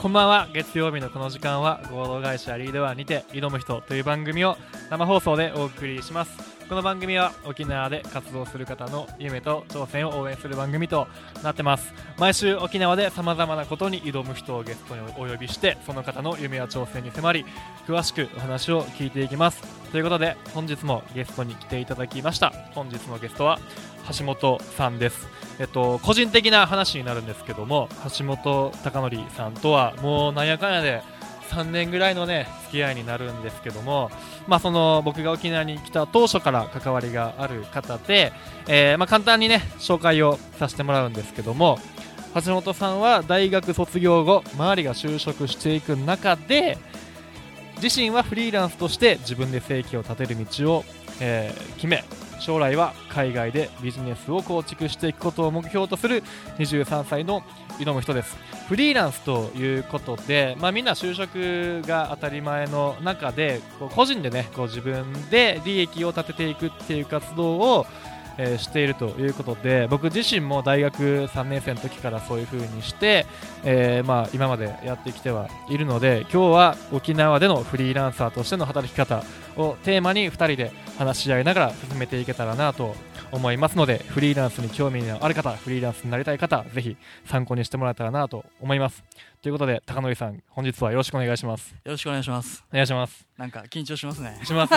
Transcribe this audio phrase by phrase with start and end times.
[0.00, 0.48] こんばんは。
[0.54, 4.56] 月曜日のこの時間は合同会社リードワンにて挑む人という番組を
[4.88, 6.38] 生放送でお送りします。
[6.70, 11.06] この番組は沖縄で活動する方の夢と挑戦を応援する番組と
[11.42, 11.92] なってます。
[12.16, 17.44] 毎週沖縄でさまざまなことに挑む人をゲストにお呼びしてその方の夢や挑戦に迫り
[17.86, 19.62] 詳しくお話を聞いていきます。
[19.92, 22.54] ということで本日もゲストに来ていただきました。
[22.72, 23.58] 本日のゲストは
[24.18, 25.28] 橋本さんです。
[25.60, 31.02] えっと、個人的な話になるんですけども橋本貴則さんとはもうなんやかんやで
[31.50, 34.10] 3年ぐらいのね付き合いになるんですけども、
[34.46, 38.32] まあ、その僕が沖縄に来た当初から関わりがある方で、
[38.68, 41.78] えー、まあ、簡単にね紹介をさせてもらうんですけども
[42.34, 46.78] 橋本さんは大学卒業後周りが就職していく中で
[47.82, 50.84] 自身はフリーランスとして自分で生計を立てる道を、
[51.20, 52.04] えー、決め
[52.40, 56.22] 将来は海外でビジネスを構築していくことを目標とする
[56.58, 57.42] 23歳の
[57.78, 58.36] 挑む人です。
[58.68, 67.86] フリーランスということで、まあ、みんな就職が当たり前の中でこう個人でねこう自分で利益を立てていくっていう活動を
[68.38, 73.26] え、しているということで僕自身も大学3年生の時からそういう風にして、
[73.64, 79.22] えー、まあ、今までやってきてはいるので今日は沖縄でのフリーランサーとしての働き方
[79.56, 82.94] をテーマに2人で話し合いながら進めていけたらなと
[83.32, 89.04] 思いますのでフリーランスに興味のある方フリーランスになりたい方ぜひ参考にしてもらえたらなと思います。
[89.42, 91.70] ということで高則さん本日はよろしくお願いします。
[91.70, 92.64] よろしくお願いします。
[92.70, 94.38] お願いしますなんか緊張しますね。
[94.44, 94.74] します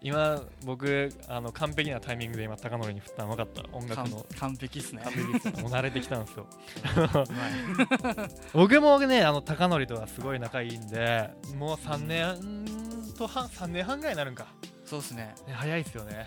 [0.00, 5.02] 今僕あの完璧なタイミングで今高則に振ったの分かった音楽の完璧っすね。
[5.04, 6.46] 完璧っすもう慣れてきたんですよ
[8.52, 12.64] 僕もねあの高則とはすごい仲いいんでもう3年
[13.16, 14.46] と半3年半ぐらいになるんか。
[14.84, 15.34] そうですね。
[15.46, 16.26] ね早いですよね。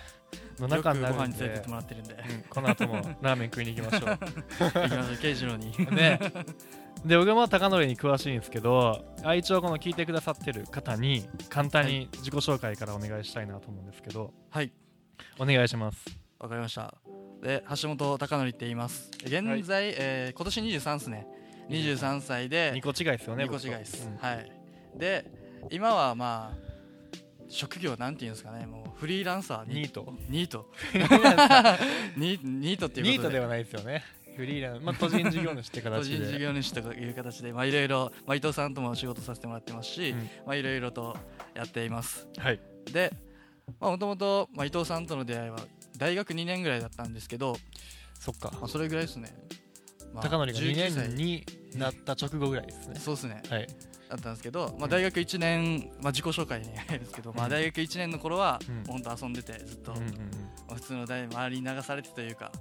[0.60, 1.24] の中になるんで。
[1.24, 4.10] ご飯に連れてってもらってるんで、うん、この後もラーメン食いに行きましょう。
[4.82, 5.76] 行きましょう慶次郎に。
[5.92, 6.20] ね。
[7.06, 9.04] で僕も高則に詳しいんですけど
[9.36, 14.34] 一応この聞いてくださってる方に簡単に自己紹介からお願いしたいなと思うんですけど。
[14.50, 14.72] はい。
[15.40, 16.18] お願いします。
[16.40, 16.94] わかりました
[17.44, 19.12] で橋本貴則って言います。
[19.22, 21.28] 現在、はい、えー、今年23ですね。
[21.70, 24.52] 23歳で2個違いですよね2個違いです、うん、はい。
[24.98, 25.26] で
[25.70, 26.74] 今はまあ
[27.50, 28.66] 職業なんていうんですかね。
[28.66, 30.12] もうフリーランサーニート。
[30.30, 30.72] ニート。
[32.18, 34.04] ニートっていうニートではないですよね。
[34.36, 36.18] フリーランまあ個人事業主って形で。
[36.18, 41.16] 個人事業主という形でまあいろいろまあ伊藤さんとも仕事させてもらってますし、うん、まあいろいろと
[41.54, 42.28] やっています。
[42.38, 42.60] はい。
[42.92, 43.12] で
[43.80, 45.60] もともと伊藤さんとの出会いは
[46.04, 47.56] 大学2年ぐらいだったんですけど
[48.20, 49.34] そっか、まあ、それぐらいですね、
[50.14, 51.46] まあ、高則が2年に
[51.78, 53.00] なった直後ぐらいですね。
[53.00, 53.42] そうですね。
[53.50, 53.68] はい。
[54.10, 59.94] だったんですけど、まあ、大学1年、まあ、自己紹介に入るんですけど、まあ、大学1年の頃は本当遊んでてずっと、
[60.74, 62.52] 普通の大周りに流されてというか、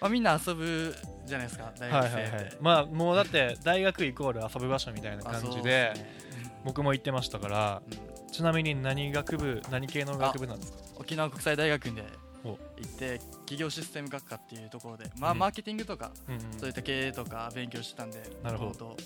[0.00, 0.96] まあ、みんな遊ぶ
[1.26, 6.16] じゃないですか大学生って、はいはいはい、まあもうだって大学イコール遊ぶ場所みたいな感じで、ね、
[6.64, 10.78] 僕も行ってましたから、うん、ちなみに何学部何系の学部なんですか？
[10.98, 12.02] 沖縄国際大学院で
[12.44, 16.12] 行って企業システム学科っていうところで、まあ、マーケティングとか、
[16.58, 18.96] そういった経営とか勉強してたんでなるほど、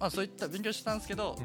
[0.00, 1.36] まあ、そういった勉強してたんですけど、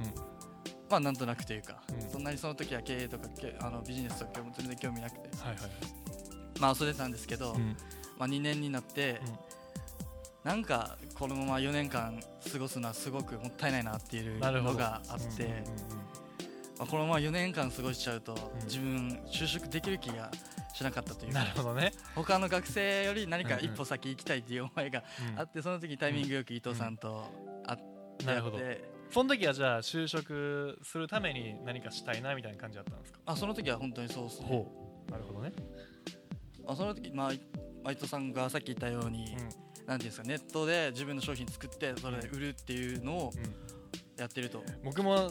[0.90, 1.82] まあなんとなくというか、
[2.12, 3.26] そんなにその時は経営とか
[3.60, 5.30] あのビジネスとか全然興味なくて、
[6.60, 7.54] まあ遊んでたんですけど、
[8.18, 9.22] まあ、2年になって、
[10.44, 12.20] なんかこのまま4年間
[12.52, 15.64] 過ごすのはすごくもったいないなっていうのがあって、
[16.80, 20.32] まあ、このまま4年間過ごしちゃうと、自分就職できる気が
[20.78, 21.34] しなかったという。
[21.34, 21.92] なるほどね。
[22.14, 25.04] 他の学生より何か一歩先行きたいっていう思いが
[25.36, 27.24] あって、その時タイミングよく伊藤さんと
[27.66, 27.80] 会っ
[28.20, 28.60] て、なるほど。
[29.10, 33.20] その時はじゃあ就職するために何かしたいなみたいな感じだったんですか？
[33.26, 34.68] あその時は本当にそうですね。
[35.10, 35.52] なるほどね。
[36.68, 37.40] あその時まあ伊
[37.96, 43.32] 藤さんがさっき言ったように、うん、なんていうんですかネットで自分の商品作ってそれで売るっていうのを
[44.18, 45.30] やってると、僕も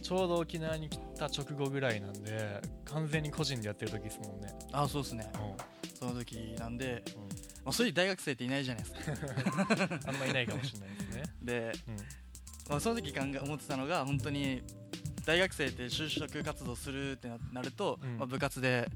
[0.00, 4.48] ちょうど沖縄に来た直後ぐらいなんで完全に個人でやってる時ですもんね。
[4.72, 7.28] あそうですね、うん、その時なんで、うん、ま
[7.66, 10.00] あ、そういう大学生っていないじゃないですか。
[10.08, 11.22] あんまいないかもしれないですね。
[11.42, 11.96] で、うん、
[12.70, 14.62] まあ、その時考え思ってたのが本当に
[15.24, 18.90] 大学生って就職活動するってなると、まあ、部活で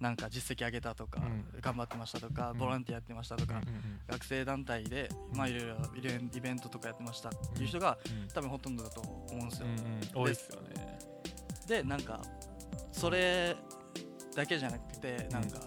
[0.00, 1.20] なんか実績上げたとか、
[1.60, 3.60] 頑張ってましたとか、ボランティアやってましたとか、
[4.08, 5.76] 学生団体で、まあ、いろいろ
[6.34, 7.98] イベントとかやってましたっていう人が、
[8.34, 9.66] 多分ほとんどだと思うんですよ。
[10.14, 10.98] 多いですよね。
[11.68, 12.22] でなんか
[12.92, 13.54] それ
[14.34, 15.60] だけじゃなくてなんか、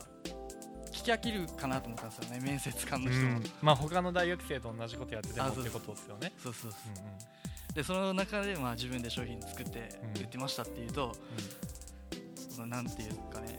[0.92, 6.34] 聞き飽きるかなと思ったんですよね面接官の人も、まあ他の大学生と同じことやっててもってことですよね。
[6.42, 7.72] そうそうそう、うんう。
[7.72, 11.16] ん、でその中でまあ自分で商品作って売ってましたっていうと、
[12.60, 13.58] うん、なんていうかね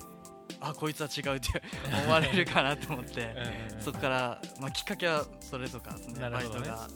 [0.62, 1.62] あこいつは違うって
[2.04, 3.34] 思われるかなと思って。
[3.80, 6.88] そこから、まあ、きっかけはそれとかその、ね、バイトが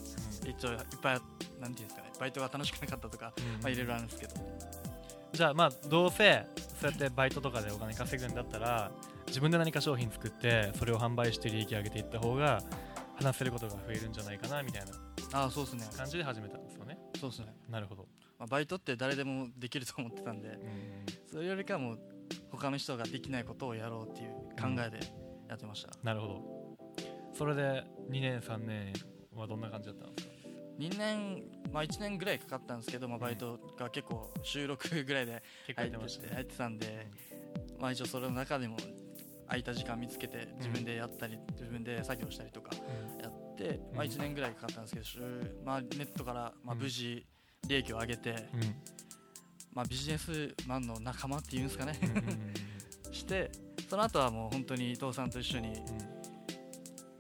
[0.46, 1.20] 一応いっぱい
[1.60, 2.12] なんていうんですかね。
[2.20, 4.34] バイトが楽しくなかったとか、まあいろいろあるんですけど。
[5.32, 6.46] じゃあまあどうせ
[6.80, 8.90] そうやってバイトとかでお金稼ぐんだったら
[9.26, 12.62] 自分で何か商品作ってそれを販売して利益上げていった方が
[13.16, 14.82] 話せることが増えるんじゃないかなみたい
[15.32, 15.44] な。
[15.44, 15.88] あそうですね。
[15.96, 16.98] 感じで始めたんですよね。
[17.20, 17.54] そうですね。
[17.68, 18.06] なるほど、
[18.38, 21.96] まあ、バイトって誰でもできると思ってたんで、うん、それよりかも
[22.56, 24.30] 他の人ができないことをやろうっていう
[24.60, 24.98] 考えで
[25.48, 26.56] やってました、うん、なるほど。
[27.34, 28.92] それで2年3年
[29.34, 30.34] はどんな感じだったんですか
[30.78, 31.42] ？2年、
[31.72, 35.42] まあ、1年ぐらいかかったんですけど、まあ、バイトが結構収録ぐらいで
[35.74, 37.06] 入って入ってたんで、
[37.78, 38.76] まあ、一応それの中でも
[39.46, 42.70] 空いた時間見つけて自分でやったり、自分で作業したりとか
[43.22, 45.26] やって、まあ、1年ぐらいかかったんですけど、
[45.64, 47.24] まあ、ネットからまあ無事
[47.68, 48.48] 利益を上げて、
[49.76, 51.98] まあ、ビジネスマンの仲間っていうんですかね。
[53.12, 53.50] して
[53.88, 55.82] その後はもう本当に伊藤さんと一緒に、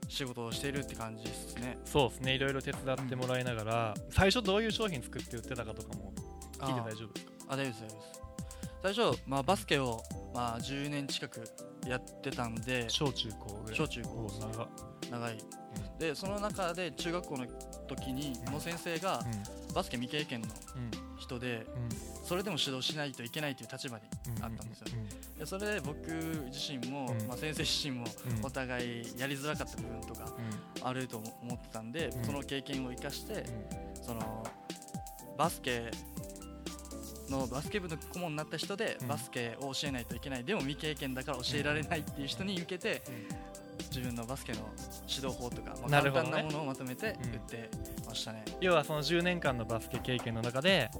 [0.08, 1.78] 仕事をしているって感じですね。
[1.84, 2.34] そうですね。
[2.34, 6.14] いろいろ手伝ってもらいながら、うん、最初どういう商品作って売ってたかとかも
[6.58, 7.32] 聞いて大丈夫ですか？
[7.48, 8.20] あ大丈夫です大丈夫です。
[8.82, 10.02] 最初、まあ、バスケを、
[10.34, 11.44] まあ、10年近く
[11.86, 13.76] やってたんで小中高ぐらい。
[13.76, 14.68] 小中高長
[15.10, 17.46] 長い、うん、でその中で中学校の
[17.86, 19.22] 時に、うん、の先生が、
[19.74, 20.48] バスケ未経験の
[21.26, 21.66] 人で、
[22.24, 24.04] それでも指導しないといけないという立場に
[24.40, 24.86] あったんですよ、
[25.38, 25.98] でそれで僕
[26.46, 28.06] 自身も、まあ、先生自身も
[28.42, 30.32] お互いやりづらかった部分とか
[30.82, 33.44] あると思ってたんで、その経験を生かして、
[34.02, 34.46] その
[35.36, 35.90] バスケ
[37.28, 40.44] のバスケ部の顧問になった人で、バスケを教えないといけない。
[40.44, 43.02] でも未経験だから教えられないっていう人に向けて、
[43.90, 44.58] 自分のバスケの
[45.08, 47.70] 指導法とか、まあ、簡単なものをまとめて売って
[48.06, 50.90] ましたね、要はその10年間のバスケ経験の中で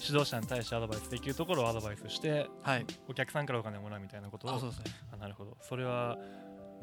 [0.00, 4.54] 指導者に対してアドバイスできるところをアドバイスして、はい、お客さんからお金をもらうみたいなことを。
[4.54, 5.56] あそうですねあなるほど。
[5.60, 6.18] それは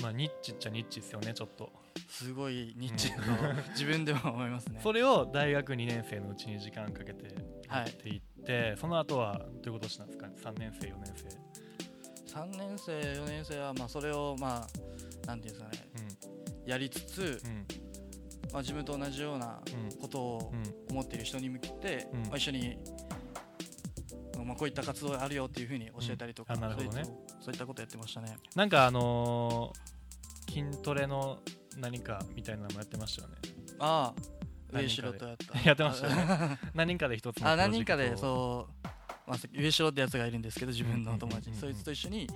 [0.01, 1.71] まあニッチっちゃニッチですよねちょっと。
[2.09, 3.23] すごいニッチだと
[3.71, 4.79] 自分でも思いますね。
[4.83, 7.33] それを大学2年生のうちに時間かけて
[7.69, 11.55] やっていって、はい、その後はどういうことしたんですか？3年生4年生。
[12.35, 14.67] 3年生4年生はまあそれをま
[15.23, 15.89] あなんていうんですかね、
[16.63, 17.65] うん、やりつつ、うん。
[18.55, 19.59] まあ、自分と同じような
[19.99, 20.53] ことを
[20.89, 22.77] 思っている人に向けて、うん、まあ、一緒に、
[24.45, 27.03] まあ、こういった活動あるよっていうふうに教えたりとか、うん、なるほどね。
[27.41, 28.37] そういったことやってましたね。
[28.55, 31.39] なんかあのー、筋トレの
[31.77, 33.35] 何かみたいなのもやってましたよね。
[33.79, 35.59] ああ上城とやった。
[35.67, 36.59] やってましたね。
[36.73, 38.87] 何人かで一つあ何人かでそう、
[39.27, 42.27] まあ、上城ってやつがいるんですけど自分の友達そいつと一緒に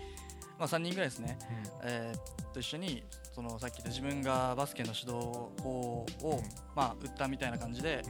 [0.59, 1.39] まあ、3人ぐらいですね、
[1.81, 3.03] うん、えー、と一緒に
[3.33, 6.41] そのさっき言った自分がバスケの指導法を、
[6.75, 8.03] まあ、売ったみたいな感じで、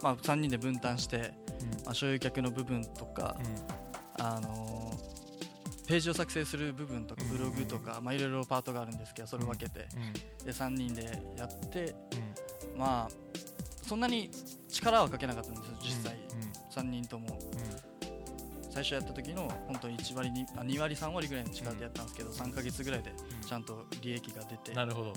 [0.00, 1.32] まあ、3人で分担して、
[1.84, 3.36] まあ、所有客の部分とか、
[4.20, 9.88] あのー、ページを作成する部分とかブログとか、まあ、いろいろパートがあるんですけどそれを分けて、
[10.44, 11.96] で3人でやって、
[12.76, 13.36] まあ
[13.82, 14.30] そんなに
[14.68, 16.18] 力はかけなかったんですよ実際、
[16.70, 17.35] 3人とも。
[18.76, 23.10] 最初やった時の本当1割 2, 2割3割ぐらいの力でやったんですけど、うん、3か月ぐらいで
[23.46, 25.12] ちゃんと利益が出て、なるほど。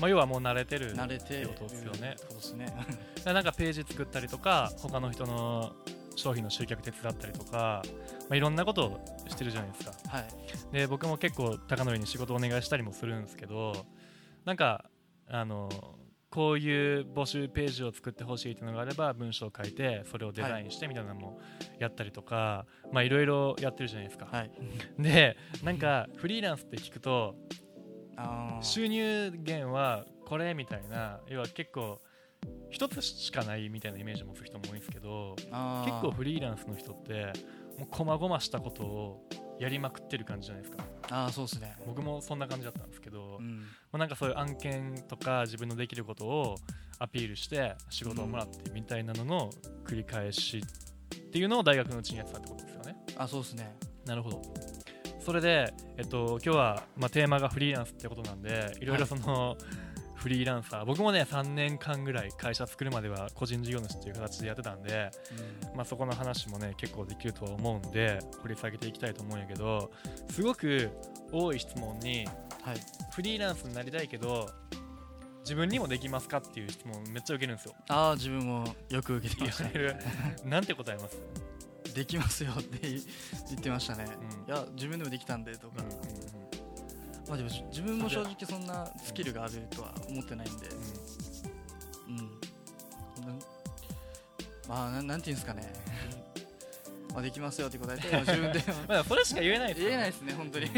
[0.00, 2.14] まあ、要はもう慣れてる慣れてことですよね。
[2.18, 2.66] そうですね。
[3.24, 5.74] なんかページ作ったりとか他の人の
[6.14, 7.82] 商品の集客手伝ったりとか、
[8.28, 9.92] まあ、いろんなことをしてるじゃないですか。
[10.10, 10.26] はい、
[10.72, 13.86] で僕も結構高則に仕事をお願いしたりもするんですけど
[14.44, 14.90] なんか
[15.26, 15.70] あの
[16.34, 21.38] こういう募集ページを作ってほしいっていうのがあれば文章を書いてそれをデザインしてみたいなのも
[21.78, 24.50] やったりとか、まあいろいろやってるじゃないですか、はい、
[24.98, 27.36] でなんかフリーランスって聞くと
[28.62, 32.00] 収入源はこれみたいな要は結構
[32.68, 35.50] 一つしかないみたいなイメージを持つ人も多いんですけど結
[36.02, 37.32] 構フリーランスの人って
[37.78, 40.84] もう細々したことをやりまくってる感じじゃないですか。
[41.10, 41.76] ああそうですね。
[41.86, 46.56] 僕もそんな感じだったんですけど、うん、まあ、なんかそういう案件とか自分のできることを
[46.98, 49.50] アピールして仕事をもらってみたいなのの
[49.84, 52.96] 繰り返しっていうのを大学のうちにやってたってことですよね。
[53.16, 53.76] あそうですね。
[54.06, 54.42] なるほど。
[55.20, 59.83] それで、えっと、今日は、まあ、テーマがフリーランスってことなんでいろいろその、はい
[60.24, 60.86] フリーランサー。
[60.86, 65.10] 僕もね3年間ぐらい会社作るまでは個人事業主っていう形でやってたんで、
[65.70, 69.90] うん、まあ、そこの話もね結構できるとは思うんで掘り下げていきたいと思うんやけど
[70.30, 70.88] すごく
[71.30, 72.26] 多い質問に、
[72.62, 72.76] はい、
[73.12, 74.48] フリーランスになりたいけど
[75.40, 77.74] 自分にもできますかっていう質問めっちゃ受けるんですよ。
[77.88, 81.20] ああ自分もよく受けてましたなんて答えます？
[81.94, 84.06] できますよって言ってましたね、
[84.46, 86.53] うん、いや自分でもできたんでとか、うんうんうん
[87.28, 90.66] まあでも自分も正直そんなスキルがあるとは思ってないんで、
[92.08, 92.28] うん、うん、
[94.68, 95.72] まあななんていうんですかね。
[97.12, 98.60] まあできますよって答えて自分で。
[98.88, 100.70] まあそれしか言えないです、ね、言えないですね本当に。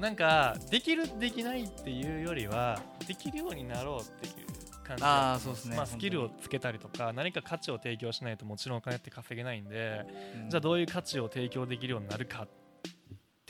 [0.00, 4.46] なんかできるできないっていうよりはできるようになろうっていう
[4.82, 10.04] 感じあそうですね、まあ、スキルをつけたりとか何か価値を提供しないともちろんお金って稼げないんで、
[10.44, 12.48] うん、じゃあどういう価値を提供できるようになるかっ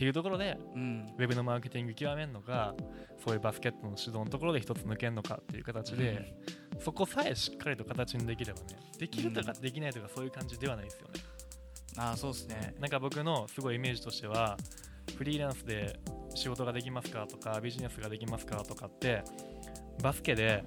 [0.03, 2.75] ていうところで、うん、ウェブのマーケティング極めるのか
[3.25, 6.35] そういうバスケットの指導のところで一つ抜けるのかっていう形で、
[6.75, 11.21] うん、そこさえしっかりと形にできればねできるとかできないとかそういう感じではないですよね。
[11.99, 14.57] あそうですねなんか僕のすごいイメージとしては
[15.17, 16.01] フリーランスで
[16.35, 19.23] 仕事ができますかとかビジネスができますかとかって
[20.03, 20.65] バスケで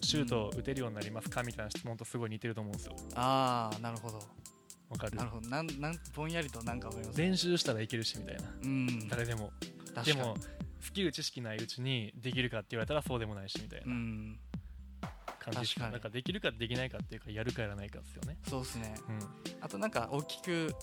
[0.00, 2.96] シュートを打てるようになりますかみたいな質問とすごい似てると思うんですよ。
[3.14, 4.18] ああなるほど。
[4.92, 5.16] わかる。
[5.16, 5.48] なるほど。
[5.48, 9.52] なんなんぼんやりとなんかわかります練習したらいけるしみたいな、うん、誰でも。
[10.04, 10.36] でも
[10.80, 14.38] スキル知識ないうちにできるかって言われたらそうでもないしみたいな、うん、
[15.38, 18.38] 感じしかなんかできるかできないかっていうかやるかやらないかですよね。
[18.48, 19.18] そうですね、うん、
[19.60, 20.74] あとなんか大きく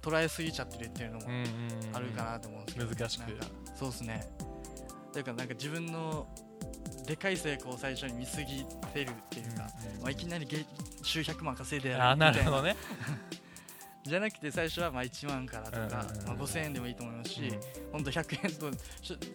[0.00, 1.26] 捉えすぎちゃってるっていうのも
[1.92, 3.24] あるかなと思うんですけど、難しく。
[3.74, 4.30] そうですね。
[5.12, 6.28] というかなんか自分の
[7.08, 10.46] でかい成功を最初に見すぎてるっていうか、うんうん、まあ、いきなり
[11.02, 12.62] 週100万稼いでやるみたいな。
[12.62, 12.76] ね。
[14.04, 18.70] じゃなくて最初はまあ1万からとか、うんうん、まあ、5000円でもいいと思いますし、うん、本当100円と、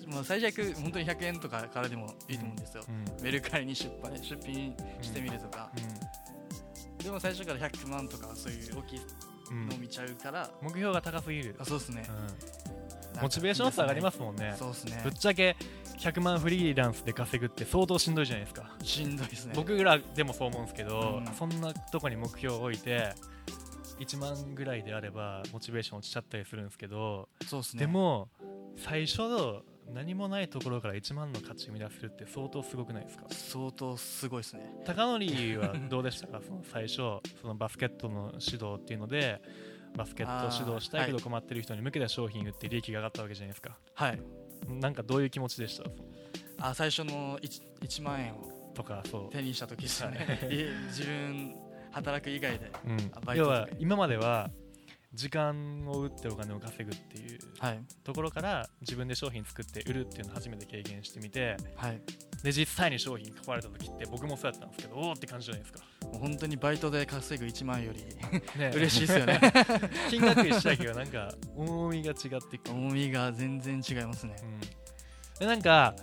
[0.07, 5.69] まあ、最悪本当に100円とかからでもいいと思うんですよ、うん、メルカリに出版出品してみるとか、
[7.03, 9.01] でも最初から100万とかそういう大きい
[9.69, 11.55] のを見ちゃうから、目標が高すぎる。
[11.59, 12.03] あそうですね、
[13.21, 14.55] モチベーション差上がりますもんね。
[14.57, 15.01] そうですね。
[15.03, 15.55] ぶっちゃけ
[15.97, 18.75] 100万フリーランスで稼ぐって相当しんどいじゃないですか。
[18.83, 19.53] しんどいですね。
[19.55, 23.13] 僕らでもそう思うんですけど、うん、そんなとこに目標を置いて
[23.99, 28.27] 1万ぐらいであればモチベーション落ちちゃったりするんですけどそうです、ね、でも
[28.75, 29.21] 最初
[29.93, 33.25] 何もないところから1万の価値を生み出せるって相当すごくないですか？
[33.29, 34.73] 相当すごいですね。
[34.85, 35.25] 高則
[35.59, 36.41] はどうでしたか？
[36.45, 36.97] その最初
[37.41, 39.41] そのバスケットの指導っていうので
[39.95, 43.77] バスケット指導したいけど困ってる人に向けた商品売って利益が上がったわけじゃないですか。
[43.93, 44.19] はい
[44.67, 45.81] なんかどういう気持ちでし
[46.59, 46.69] た？
[46.69, 49.35] あ最初の 1, 1万円をとかそう。
[49.35, 50.39] 手にした時ですよね
[50.87, 51.55] 自分
[51.91, 54.49] 働く以外で、うん、要は今までは
[55.13, 57.39] 時間を打ってお金を稼ぐっていう
[58.03, 62.01] ところから自分で商品作って売るっていうのを初めて経験してみて、はい、
[62.41, 65.83] で実際に商品買われた時って僕もそうやったんですけどおおって感じじゃないですか
[66.19, 68.03] 本当にバイトで稼ぐ1万より
[68.59, 68.71] ね。
[68.73, 69.39] 嬉しいですよね。
[70.09, 72.17] 金額一緒だけどなんか重みが違っ
[72.49, 72.73] てくる。
[72.73, 74.59] 重みが全然違いますね、うん、
[75.39, 75.95] でなんか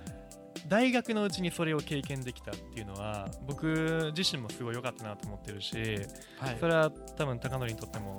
[0.68, 5.74] 大学のうちにそれを経験できたっていうのは僕自身もすごい良かったなと思ってるし、
[6.38, 8.16] はい、それは多分高則にとっても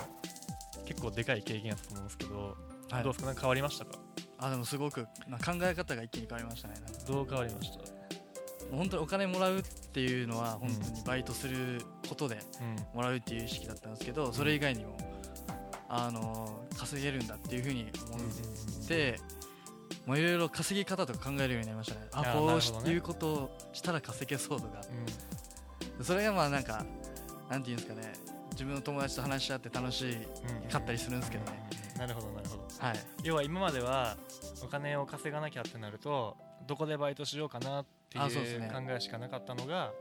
[0.85, 2.57] 結構でかい経験だと思うんですけど、
[2.89, 3.25] はい、どうですか？
[3.27, 3.99] なんか変わりましたか？
[4.39, 6.73] あでもすごく、まあ、考え方が一気に変わりましたね。
[7.07, 8.00] どう変わりました？
[8.71, 12.39] 本当にお金もらうっていうのは本当にバイトすることで
[12.93, 14.97] もらうっていう意識だったんですけど、それ以外にも
[15.89, 19.19] あの稼げるんだっていうふうに思って、
[20.05, 22.07] もういろいろ稼ぎ方とか考えるようになりましたね。
[22.13, 22.47] あこ
[22.85, 24.81] ういうことをしたら稼げそうとか、
[26.01, 26.85] それがまあなんか
[27.49, 28.13] なんていうんですかね。
[28.51, 30.05] 自分の友達と話し合って楽し
[30.69, 34.17] かったりするんですけどね、なるほどなるほど、はい、要は今までは
[34.61, 36.35] お金を稼がなきゃってなると
[36.67, 39.93] どこでバイトしようかなっていう考えしかなかったのが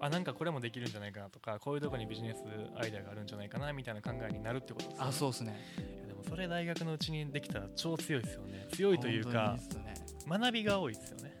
[0.00, 2.38] あなんかこれもできるんじゃないかなとかこういうとこにビジネス
[2.76, 5.06] アイデアがあるんじゃないかなみたいな考えになるってことですね。
[5.08, 5.60] あそうですね。
[6.08, 8.66] でもそれ大学のうちにできたら超強いですよね。
[8.72, 9.94] 強いというか、ね、
[10.28, 11.40] 学びが多いですよね。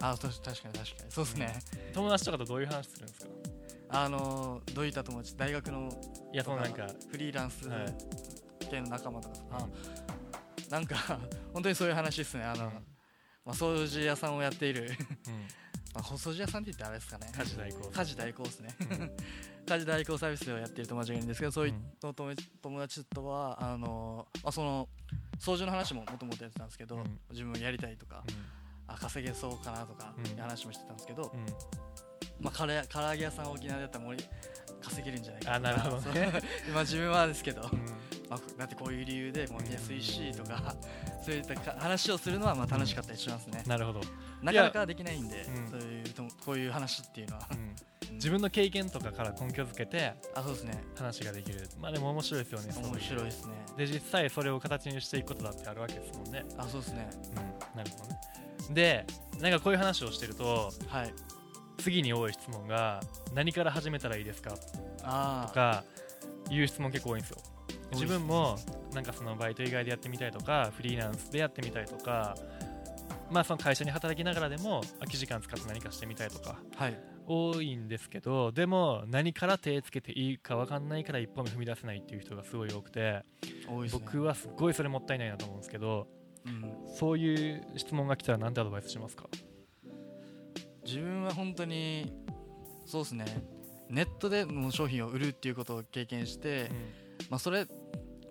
[0.00, 1.10] あ確かに確かに。
[1.10, 1.54] そうですね、
[1.88, 3.30] うん、友達とかとどういう話するんですか？
[4.02, 5.36] あのどういった友達？
[5.36, 5.88] 大学の
[6.32, 7.68] いやそのなんかフリーランス
[8.70, 9.68] 系の仲間とか、は
[10.68, 10.96] い、なんか
[11.52, 12.44] 本当にそういう話ですね。
[12.44, 12.70] あの、うん
[13.44, 14.90] まあ、掃除屋さんをやっている。
[15.92, 17.32] まあ、掃除屋さんって言ってあれですかね。
[17.36, 18.76] 家事代行家事代行ですね。
[19.66, 24.88] 家事代行サービスをやっている友達がいるんですけどそういった友達とはあの、まあ、その
[25.38, 31.46] 掃除の話ももともとやってたんですけど、うん、自分もやりたいとか、うん、あ稼げそうかなとかいう話もしてたんですけど、うん、
[32.44, 34.04] まあ、唐揚げ屋さん沖縄だったら
[34.80, 35.56] 稼げるんじゃないかな。
[35.56, 36.32] あなるほど、ね、
[36.74, 37.62] まあ自分はですけど、
[38.30, 40.74] まあ、だってこういう理由でもう安いしとか、
[41.22, 44.00] そういった話をするのはまあ楽しかったりしますね、なるほど。
[44.40, 46.04] なかなかできないんで、そういう
[46.46, 47.48] こういう話っていうのは、
[48.12, 50.82] 自分の経験とかから根拠づけてあそうですね。
[50.96, 51.68] 話ができる。
[51.80, 53.52] まあでも面白いですよね面白いですね。
[53.76, 56.44] で実際それを形にしていくことだってあるわけですもんね。
[56.56, 57.08] あそうですね。
[57.12, 57.76] うん。
[57.76, 58.20] なるほどね。
[58.70, 59.06] で
[59.40, 61.14] なんかこういう話をしてると、はい、
[61.78, 63.00] 次に多い質問が
[63.34, 64.50] 何から始めたらいいですか？
[64.50, 65.84] とか
[66.50, 67.38] いう質問結構多いんですよ
[67.92, 68.56] 自分も
[68.94, 72.36] なんかそのバイト以外でやってみたいとかフリーランスでやってみたいとか
[73.30, 83.24] まあその会社に働きながらでも空き時間使って何かしてみたいとか、はい、多いんですけどでも何から手つけていいか分かんないから一歩目踏み出せないっていう人がすごい多くて、ね、
[83.92, 86.08] 僕はすごいそれもったいないなと思うんですけど、
[86.46, 89.26] うん、そういう質問が来たら何てアドバイスしますか？
[90.84, 92.12] 自分は本当に
[92.86, 93.26] そうですね。
[93.88, 96.76] ネットでの商品を売るっていうことを経験して、うん、
[97.30, 97.66] まあ、それ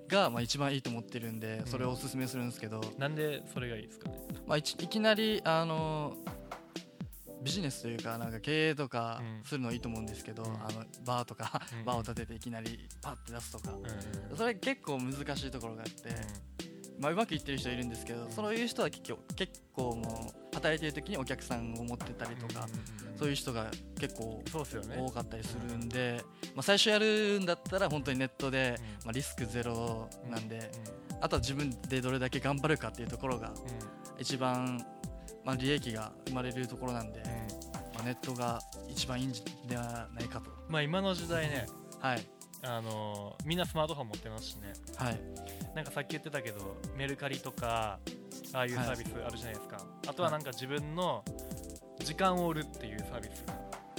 [0.10, 6.18] がまあ一番いいと思ってるんでそれをおすすめするんですけど、なんでそれがいいですかね、まあ、いきなりあの
[7.42, 13.72] ビジネスというかなんか経営とかするのいいと思うんですけど、うん、あのバーとか、うん、バーを立てていきなりパッて出すとか、
[14.32, 16.10] うん、それ結構難しいところがあって、
[17.00, 22.68] まあ、うまくいってる人いるんですけど、そういう人は結構結構もう働いてる時にお客さんを持ってたりとか、
[23.20, 26.22] そういう人が結構多かったりするんで、
[26.56, 30.72] まあ、最初やるんだったら本当にネットで、まあ、リスクゼロなんで、
[31.20, 33.52] あとは自分でどれだけ頑張るかっていうところが
[34.18, 34.86] 一番
[35.50, 37.24] まあ、利益が生まれるところなんで、
[37.96, 39.32] まあ、ネットが一番いいん
[39.68, 40.52] ではないかと。
[40.68, 41.66] まあ、今の時代ね、
[42.00, 42.22] はい、
[42.62, 45.20] あのー、みんなスマートフォン持ってますしね、はい、
[45.76, 48.00] なんかさっき言ってたけどメルカリとか
[48.54, 51.24] ああいうサービスあるじゃないですか、はい、あとはなんか自分の
[52.00, 53.53] 時間を売るっていうサービスが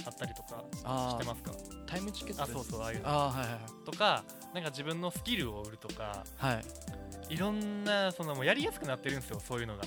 [0.05, 1.51] あったりとかしてますか？
[1.85, 3.09] タイムチケットあそうそうああいうの。
[3.09, 6.53] あ、はいはい、とかなんか自分のスキルを売るとか、は
[7.29, 9.83] い、いろんなそのもうやりやすくなってるんですよそういうのが。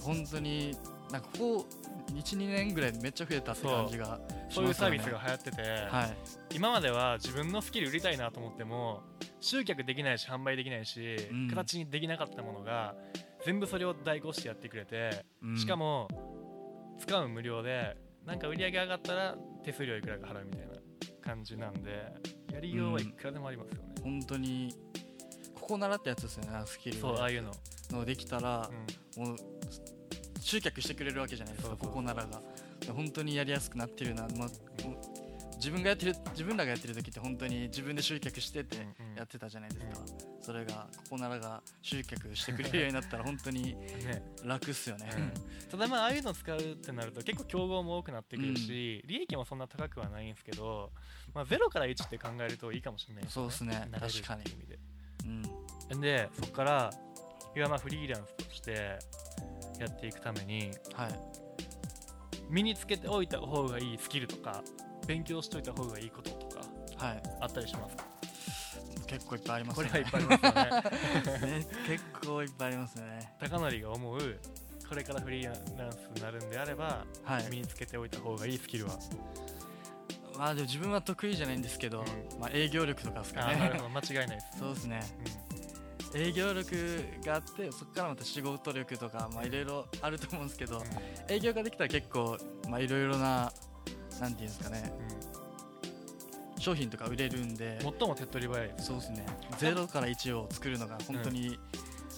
[0.00, 0.76] 本当に
[1.10, 1.66] なんかここ
[2.12, 6.16] 12年ぐらいめっちゃ増えたって感じが、ね、そういうサービスが流行ってて、はい、
[6.54, 9.02] 今までは自分のスキル売りたいなと思っても
[9.40, 12.94] 集客できないし販売できないし、うん、形にできなかったものが
[13.44, 16.08] 全部それを代行してやってくれて、うん、しかも
[16.98, 20.74] 使う無料でなんか売り上げ上がったら手数料いくらか払うみたいな
[21.20, 22.12] 感じなんで
[22.52, 24.74] やりようはいくらでもありますよね、うん、本当に
[25.54, 26.96] ここ習ったやつですよねスキル。
[26.96, 27.52] そうああいうの。
[27.90, 28.70] のできたら、
[29.16, 29.36] もう
[30.40, 32.40] 集客してくれるわけじゃないですかここならが。
[32.92, 34.48] 本当にやりやすくなってるな、まあ、
[35.56, 38.76] 自分がやってる自分らがやってる時って本当に自分で集客してて
[39.16, 43.76] やってたじゃないですか、うん、それがここならが集客してくれるようになったら本当に
[44.46, 45.06] 楽っすよね。
[45.06, 50.92] ねうん、ただまあああいうの使うってなると結構競合も多くなってくるし、うん、利益もそんな高くはないんですけど、
[51.34, 53.34] まあ、0から1って考えるといいかもしれないですね。
[53.34, 53.88] そうですね。
[53.98, 54.42] 確かに。
[55.92, 56.92] うん、でそこから
[57.56, 58.98] いわまフリーランスとして
[59.80, 61.20] やっていくために、はい、
[62.48, 64.62] 身につけておいた方がいいスキルとか
[65.08, 66.60] 勉強しといた方がいいこととか、
[66.96, 68.05] はい、あったりしますか？
[69.06, 69.88] 結構いっぱいありますね。
[69.88, 73.34] これはいっぱいありますよね ね、結構いっぱいありますね。
[73.40, 74.40] 高則が思う
[74.88, 75.52] これからフリーラ
[75.88, 78.96] ンスになるんであれば、はい、身につけておいた方がいいスキルは
[80.38, 83.56] まあでも自分は得意じゃないんですけど、うん、まあ営業力とかですかね。
[83.56, 84.58] 間違いないです。
[84.58, 85.00] そうですね。
[85.50, 85.56] うん
[86.14, 90.84] 営業力があってそこからまた仕事力とかいろいろあると思うんですけど、うん、
[91.32, 92.38] 営業ができたら結構
[92.78, 93.52] いろいろな
[94.20, 94.92] なんていうんですかね、
[95.34, 95.35] うん、
[96.66, 97.78] 商品とか売れるんで。
[97.80, 98.74] 最も手っ取り早い。
[98.78, 99.24] そうですね。
[99.60, 101.56] 0から1を作るのが本当に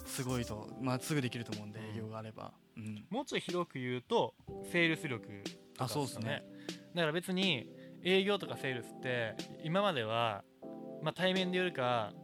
[0.06, 4.34] すごいと、まあ、すぐできると思うんで、営業があれば、うん、もうちょい広く言うと
[4.72, 5.42] セールス力ね、
[5.76, 6.42] あそうですね。
[6.94, 7.68] だから別に
[8.02, 9.34] 営業とかセールスって
[9.64, 10.44] 今までは、
[11.02, 12.14] まあ、対面で売るか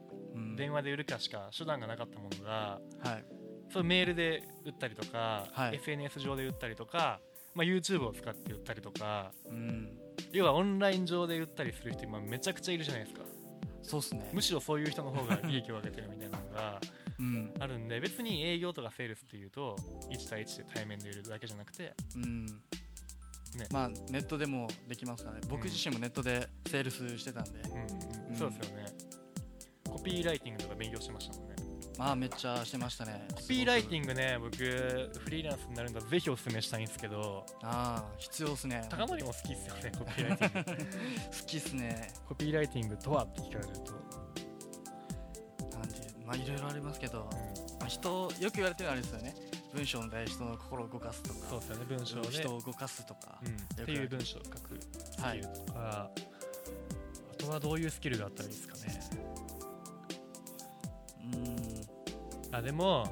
[0.56, 3.24] 電話で売るかしか手段がなかったものが、はい、
[3.70, 7.20] そうメールで売ったりとか、はい、SNS 上で売ったりとか、
[7.54, 9.98] まあ、YouTube を使って売ったりとか、うん、
[10.33, 13.22] 要はオンライン上で売ったりする人今めちゃくちゃいるじゃないですか。
[13.83, 14.31] そうっすね。
[14.33, 16.81] むしろそういう人の方が利益を上げてるみたいなのが
[17.61, 19.77] あるんで、別に営業とかセールスっていうと
[20.11, 22.46] 1対1で対面で売るだけじゃなくて、うん。
[22.46, 28.87] ね、まあネットでもできますからね、僕自身もネットでセールスしてたんで、うんうん、そうですよね。
[29.88, 31.53] コピーライティングとか勉強してましたもんね
[31.98, 33.26] まあめっちゃしてましたね。
[33.35, 37.46] コピーライティングね僕フリーランスになるんだぜひおすすめしたいんですけど。
[37.62, 38.87] ああ必要っすね。
[38.90, 40.85] 高則も好きっすよね コピーライティング。
[41.40, 42.12] 好きっすね。
[42.28, 43.92] コピーライティングとはって聞かれると。
[45.78, 48.09] なんてまあいろいろありますけど、うん、まあ、人
[48.40, 49.35] よく言われてるのあれですよね。
[49.72, 51.46] 文章で人の心を動かすとか。
[51.48, 52.28] そうですよね文章で。
[52.30, 56.11] 人を動かすとか、うん、っていう文章を書くスキルとか、はい、あ
[57.38, 59.33] とはどういうスキルがあったらいいですかね
[62.56, 63.06] あでも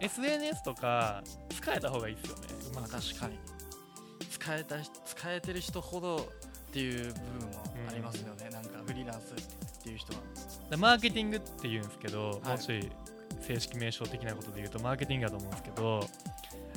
[0.00, 2.42] SNS とか使えた方がいいですよね。
[2.74, 3.38] まあ確かに。
[4.30, 6.16] 使えた使えてる人ほど
[6.68, 10.20] っていう部分もありますよね、うん、なんかフリーランスっていう人は。
[10.76, 12.90] マーケティングっていうんですけど、はい、もうちょい
[13.40, 16.06] 正式名称的なことで言うとマーケティングだと思うんですけど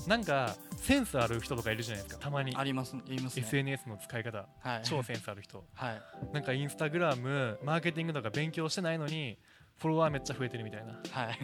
[0.07, 2.55] なんかセンスある人とかいるじゃないですかたまに。
[2.55, 6.01] ありますます、ね、SNS の使い方、はい、超センスある人、はい、
[6.33, 9.37] なんかインスタグラムマーケティングとか勉強してないのに
[9.77, 11.37] フォロワーめっちゃ増えてるみたいな、はい、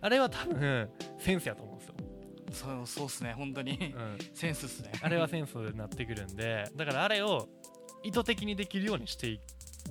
[0.00, 1.94] あれは多分センスやと思うんですよ。
[2.52, 3.32] そうそうっすね。
[3.32, 4.92] 本当に、うん、センスっすね。
[5.02, 7.48] あれはセンスになってくるんでだからあれを
[8.02, 9.38] 意図的にできるようにしていっ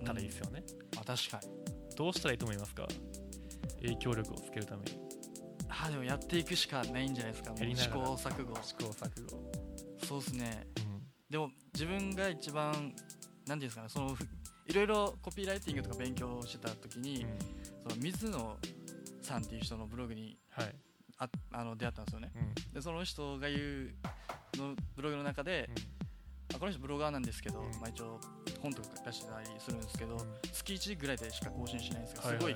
[0.03, 1.95] たらいいですよね、うん、あ確かに。
[1.95, 2.87] どうしたらいいと思いますか？
[3.81, 4.99] 影響力をつけるために。
[5.69, 7.53] あでもやっていくしかないんじゃないですか。
[7.55, 8.55] 試行錯誤。
[8.61, 9.51] 試行錯誤。
[10.05, 10.67] そうっすね、
[11.29, 12.93] でも自分が一番何て
[13.47, 14.17] 言うんですかねその
[14.65, 17.25] いろいろコピーライティングとか勉強してた時に、
[17.83, 18.57] その水野
[19.21, 20.75] さんっていう人のブログに、はい、
[21.17, 23.93] ああの出会ったんですよね、うん、でその人が言う
[24.57, 25.69] のブログの中で、
[26.53, 28.19] うん、この人ブロガーなんですけど、うん、まあ、一応
[28.61, 30.17] 本とか出してたりするんですけど、
[30.51, 32.55] 月1ぐらいでしか更新しないんですけど、すごい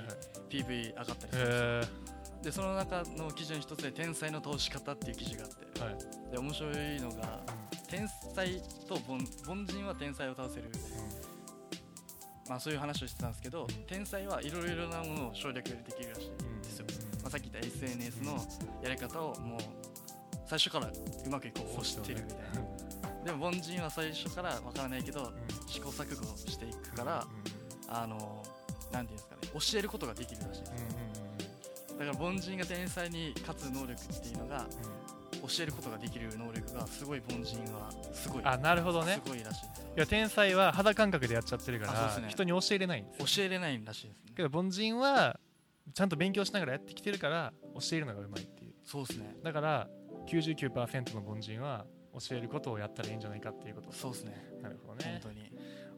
[0.50, 7.40] PV 上がったりするんですよ、でその中の記事の一つで「天才の投資方」っていう記事があって、はい、で面白いのが、
[7.88, 9.14] 天才と凡
[9.50, 10.70] 凡人は天才を倒せる、
[12.48, 16.30] まあ、そういう話をしてたんですけど、天才はいろいろなものを省略できるらしい
[17.74, 18.44] SNS の
[18.82, 19.60] やり方をもう
[20.46, 22.38] 最初からうまくいこう知ってるみたい
[23.24, 25.32] な、でも凡人は最初からわからないけど、
[25.66, 27.26] 試行錯誤していくから、
[27.88, 28.42] あの
[28.92, 30.72] なんていうんですかね教えることができるらしいです、
[31.98, 34.66] だから凡人が天才に勝つ能力っていうのが、
[35.42, 39.20] 教えることができる能力がすごい凡人はすごいあなるほどね。
[39.22, 44.32] すごいらしいですいや天才は肌感覚でやっちゃってるから、ね、人に教えれないんです教えれないらしいですね。
[44.36, 45.38] けど凡人は
[45.92, 48.74] ちゃんと勉強しながらやってきてるから教えるのがうまいっていう。
[48.84, 49.36] そうですね。
[49.42, 49.88] だから
[50.26, 51.86] 99%の凡人は
[52.28, 53.92] 教えることをやったらいいんじゃないかっていうこと。
[53.92, 54.54] そうですね。
[54.62, 55.20] なるほどね。
[55.22, 55.50] 本当に。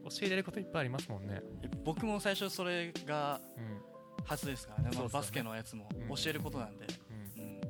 [0.08, 1.42] 教えれることいっぱいありますもんね。
[1.84, 3.40] 僕も最初それが
[4.24, 6.86] 初ですからね、うん、まあ、バスケのやつも教えることなんで、
[7.36, 7.42] うん。
[7.42, 7.60] うん、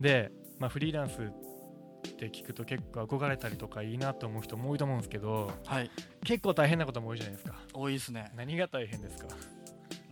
[0.00, 5.90] でまあ、フリーランスって聞くと結構憧れたりとかいいなと思う人も多いと思うんですけど、はい、
[6.24, 7.54] 結構大変なことも多いじゃないですか。
[7.74, 8.32] 多いですね。
[8.34, 9.28] 何が大変ですか？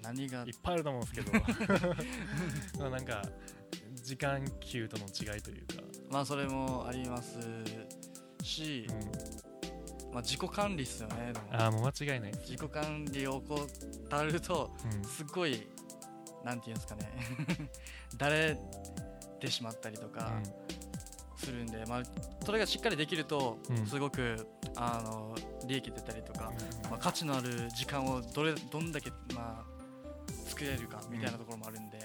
[0.06, 0.44] 何が？
[0.46, 2.90] いっぱいあると思うんですけど。
[2.90, 3.22] なんか
[3.94, 5.82] 時間給との違いというか。
[6.10, 7.38] まあそれもあります
[8.42, 12.32] し、うん、まあ、自己管理っすよねああもう間違いない。
[12.32, 13.42] 自己管理を
[14.08, 14.70] 怠ると、
[15.04, 17.10] すごい、うん、なんていうんですかね。
[18.16, 18.56] 誰
[19.40, 20.40] てしまったりとか
[21.36, 22.02] するんで、まあ、
[22.44, 25.34] それがしっかりできるとすごく、あの
[25.66, 26.52] 利益出たりとか、
[26.90, 29.75] まあ、価値のある時間をどれどんだけ、まあ、
[30.56, 31.98] 作れるかみたいなところもあるんで。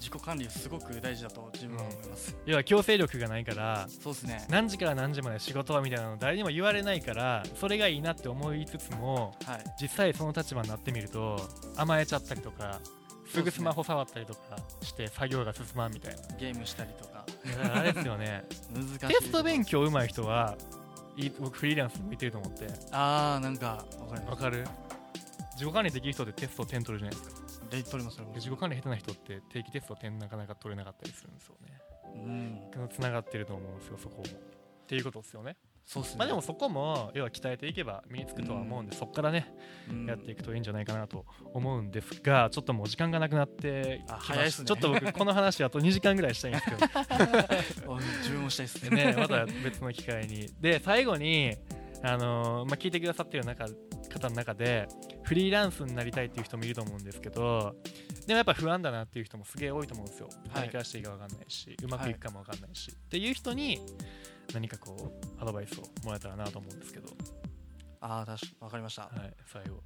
[0.00, 4.46] 自己管理すごく大事だと自分は思います、要は強制力がないからそうですね。
[4.48, 11.38] 何時から何時まで仕事はみたいなの誰にも言われないからそれがいいなって思いつつも、はい、実際その立場になってみると
[11.76, 12.80] 甘えちゃったりとか
[13.30, 14.40] すぐスマホ触ったりとか
[14.80, 16.22] して作業が進まんみたいな。
[16.38, 17.26] ゲームしたりとか。
[17.74, 18.44] あれですよね。
[18.74, 20.56] 難しいテスト勉強上手い人は
[21.16, 22.66] い僕フリーランス向いてると思って。
[22.90, 23.84] ああなんか
[24.26, 24.64] わかる？
[25.60, 27.66] 自己管理できる人ってテスト点取るじゃないですか。
[27.70, 31.78] で取れます自己管理下手な人って定期テスト点なかなか取れなかったりするんですよね。
[32.14, 32.88] うん。
[32.88, 34.22] つながってると思うんですよそこも。
[34.22, 34.26] っ
[34.86, 35.58] ていうことですよね。
[35.84, 39.52] そうすね、まあでもそこも要は鍛えていけば身につくとは思うんで、うん、そこからね、
[39.90, 46.86] うん、やっていくといいんじゃないかなと思うんですがちょっともう時間がなくなってきまし、ね、ちょっと僕この話あと2時間ぐらいしたいんですけど。
[48.22, 50.48] 自分もしたいですねまた別の機会に。
[50.60, 51.56] で最後に
[52.02, 53.66] あのー、まあ、聞いてくださってる中
[54.08, 54.88] 方の中で
[55.22, 57.76] フリーランスになりたいっていう人もいると思うんですけど
[58.26, 63.80] でもやっぱ不安だなっていう人もすげえ多いと思うんですよ、何からしていいか分かんないしうまくいくかも分かんないし、はい、っていう人に
[64.52, 64.96] 何かこ
[65.38, 67.08] うアドバイスをもらえたらなと思うんですけど。
[68.00, 69.02] ああ確か分かりました。
[69.02, 69.82] はい最後。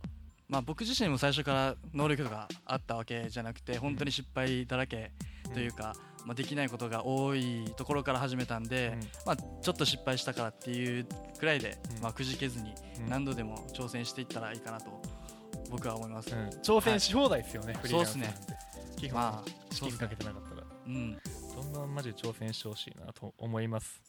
[0.48, 5.12] まあ僕自身も最初から能力があったわけじゃなくて本当に失敗だらけ
[5.52, 5.94] というか、
[6.24, 11.06] まあ、できないことが多いところから始めたんで、うん、まあ、ちょっと失敗したからっていう
[11.38, 12.74] くらいで、うん、まあ、くじけずに
[13.08, 15.02] 何度でも挑戦していったらいいかなと
[15.70, 18.34] 僕は思います、うん、挑戦し放題ですよね、そうですね。
[19.12, 21.18] まあ資金かけてなかったら、うん、
[21.54, 24.00] どんどんマジで挑戦してほしいなと思います。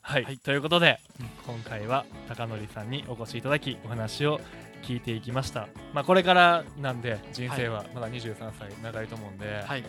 [0.00, 0.98] はい、はい、ということで、
[1.46, 4.40] 今回は貴範さんにお越しいただきお話を
[4.82, 9.84] 聞いていきました、まあ、これからなんで人生はまだ23歳長いと思うんで、はい、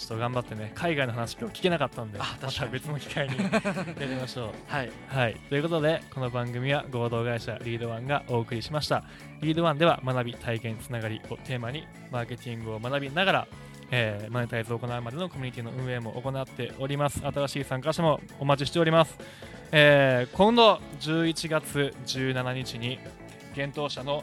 [0.00, 3.50] ちょっと頑張ってね海外の話今日聞けなかったんでまた別の機会に や
[4.00, 4.52] りましょう。
[4.66, 9.04] はい、はい、ということでこの番組は合同会社リードワンがお送りしました。
[9.42, 13.46] リードワンでは学び体験つながりをテーマにマーケティングを学びながら
[13.92, 17.20] えー、マネタイズを行うまでのコミュニティの運営も行っております。
[17.26, 19.18] 新しい参加者もお待ちしております、
[19.72, 23.00] えー、今度11月17日に
[23.56, 24.22] 幻冬者の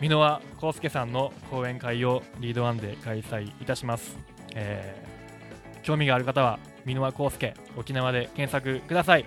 [0.00, 4.16] 箕輪康介さんの講演会をリードワンで開催いたします、
[4.54, 5.07] えー、
[5.82, 9.24] 興味がある方は箕輪康介沖縄で検索ください。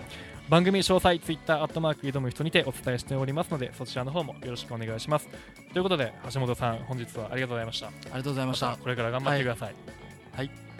[0.49, 5.29] 番組詳細ツイッターアットマーク挑む人にてお伝えしておりますのでそちらの方もよろしくお願いします。
[5.71, 7.87] ということで橋本さん本日はありがとうございました。
[7.87, 9.73] ありがとうございましたこれから頑張ってください、
[10.33, 10.70] はい、はい